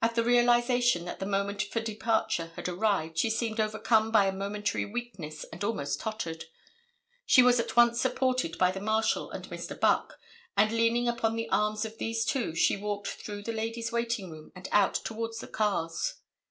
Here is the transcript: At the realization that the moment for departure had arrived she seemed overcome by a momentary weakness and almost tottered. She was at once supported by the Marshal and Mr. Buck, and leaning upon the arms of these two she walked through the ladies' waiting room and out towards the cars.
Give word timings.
At 0.00 0.14
the 0.14 0.24
realization 0.24 1.04
that 1.04 1.18
the 1.18 1.26
moment 1.26 1.60
for 1.62 1.80
departure 1.80 2.52
had 2.56 2.70
arrived 2.70 3.18
she 3.18 3.28
seemed 3.28 3.60
overcome 3.60 4.10
by 4.10 4.24
a 4.24 4.32
momentary 4.32 4.86
weakness 4.86 5.44
and 5.52 5.62
almost 5.62 6.00
tottered. 6.00 6.46
She 7.26 7.42
was 7.42 7.60
at 7.60 7.76
once 7.76 8.00
supported 8.00 8.56
by 8.56 8.70
the 8.70 8.80
Marshal 8.80 9.30
and 9.30 9.44
Mr. 9.50 9.78
Buck, 9.78 10.18
and 10.56 10.72
leaning 10.72 11.06
upon 11.06 11.36
the 11.36 11.50
arms 11.50 11.84
of 11.84 11.98
these 11.98 12.24
two 12.24 12.54
she 12.54 12.78
walked 12.78 13.08
through 13.08 13.42
the 13.42 13.52
ladies' 13.52 13.92
waiting 13.92 14.30
room 14.30 14.52
and 14.56 14.70
out 14.72 14.94
towards 14.94 15.40
the 15.40 15.48
cars. 15.48 16.14